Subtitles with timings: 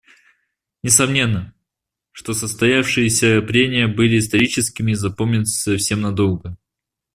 [0.81, 1.53] Несомненно,
[2.11, 6.57] что состоявшиеся прения были историческими и запомнятся всем надолго.